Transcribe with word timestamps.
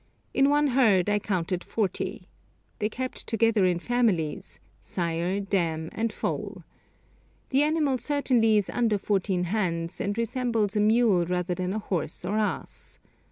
In 0.33 0.49
one 0.49 0.69
herd 0.69 1.11
I 1.11 1.19
counted 1.19 1.63
forty. 1.63 2.27
They 2.79 2.89
kept 2.89 3.27
together 3.27 3.65
in 3.65 3.77
families, 3.77 4.59
sire, 4.81 5.39
dam, 5.39 5.89
and 5.91 6.11
foal. 6.11 6.63
The 7.51 7.61
animal 7.61 7.99
certainly 7.99 8.57
is 8.57 8.67
under 8.67 8.97
fourteen 8.97 9.43
hands, 9.43 10.01
and 10.01 10.17
resembles 10.17 10.75
a 10.75 10.79
mule 10.79 11.27
rather 11.27 11.53
than 11.53 11.71
a 11.71 11.77
horse 11.77 12.25
or 12.25 12.39
ass. 12.39 12.97